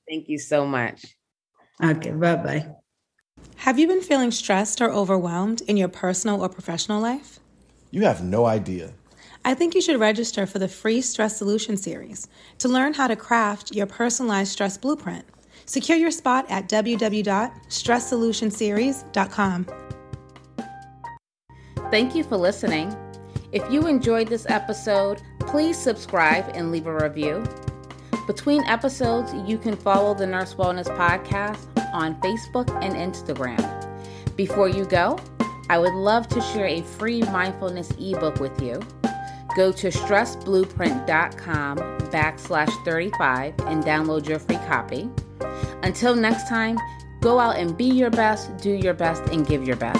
Thank 0.09 0.27
you 0.27 0.37
so 0.37 0.65
much. 0.65 1.05
Okay, 1.83 2.11
bye 2.11 2.35
bye. 2.35 2.67
Have 3.57 3.79
you 3.79 3.87
been 3.87 4.01
feeling 4.01 4.31
stressed 4.31 4.81
or 4.81 4.91
overwhelmed 4.91 5.61
in 5.61 5.77
your 5.77 5.87
personal 5.87 6.41
or 6.41 6.49
professional 6.49 7.01
life? 7.01 7.39
You 7.91 8.03
have 8.03 8.23
no 8.23 8.45
idea. 8.45 8.93
I 9.43 9.55
think 9.55 9.73
you 9.73 9.81
should 9.81 9.99
register 9.99 10.45
for 10.45 10.59
the 10.59 10.67
free 10.67 11.01
Stress 11.01 11.35
Solution 11.37 11.75
Series 11.75 12.27
to 12.59 12.67
learn 12.67 12.93
how 12.93 13.07
to 13.07 13.15
craft 13.15 13.73
your 13.73 13.87
personalized 13.87 14.51
stress 14.51 14.77
blueprint. 14.77 15.25
Secure 15.65 15.97
your 15.97 16.11
spot 16.11 16.45
at 16.49 16.69
www.stresssolutionseries.com. 16.69 19.67
Thank 21.89 22.13
you 22.15 22.23
for 22.23 22.37
listening. 22.37 22.95
If 23.51 23.69
you 23.71 23.87
enjoyed 23.87 24.27
this 24.27 24.45
episode, 24.47 25.23
please 25.39 25.75
subscribe 25.77 26.51
and 26.53 26.71
leave 26.71 26.85
a 26.87 26.93
review. 26.93 27.43
Between 28.27 28.63
episodes, 28.65 29.33
you 29.49 29.57
can 29.57 29.75
follow 29.75 30.13
the 30.13 30.27
Nurse 30.27 30.53
Wellness 30.53 30.85
Podcast 30.97 31.67
on 31.93 32.21
Facebook 32.21 32.69
and 32.83 32.93
Instagram. 32.93 33.57
Before 34.37 34.69
you 34.69 34.85
go, 34.85 35.19
I 35.69 35.79
would 35.79 35.93
love 35.93 36.27
to 36.29 36.41
share 36.41 36.67
a 36.67 36.81
free 36.81 37.21
mindfulness 37.23 37.91
ebook 37.99 38.39
with 38.39 38.61
you. 38.61 38.79
Go 39.55 39.71
to 39.73 39.87
stressblueprint.com 39.89 41.77
backslash 41.77 42.85
35 42.85 43.53
and 43.61 43.83
download 43.83 44.27
your 44.27 44.39
free 44.39 44.55
copy. 44.67 45.09
Until 45.83 46.15
next 46.15 46.47
time, 46.47 46.77
go 47.21 47.39
out 47.39 47.57
and 47.57 47.77
be 47.77 47.85
your 47.85 48.09
best, 48.09 48.55
do 48.57 48.71
your 48.71 48.93
best, 48.93 49.23
and 49.31 49.45
give 49.45 49.65
your 49.65 49.75
best. 49.75 49.99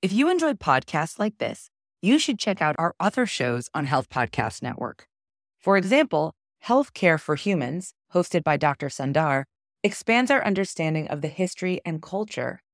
If 0.00 0.12
you 0.12 0.30
enjoyed 0.30 0.58
podcasts 0.58 1.18
like 1.18 1.38
this, 1.38 1.70
you 2.00 2.18
should 2.18 2.38
check 2.38 2.62
out 2.62 2.76
our 2.78 2.94
other 3.00 3.26
shows 3.26 3.68
on 3.74 3.86
Health 3.86 4.08
Podcast 4.08 4.62
Network. 4.62 5.06
For 5.58 5.76
example, 5.76 6.34
Healthcare 6.64 7.20
for 7.20 7.34
Humans, 7.34 7.92
hosted 8.14 8.44
by 8.44 8.56
Dr. 8.56 8.88
Sundar, 8.88 9.44
expands 9.82 10.30
our 10.30 10.44
understanding 10.44 11.08
of 11.08 11.20
the 11.20 11.28
history 11.28 11.80
and 11.84 12.00
culture 12.00 12.60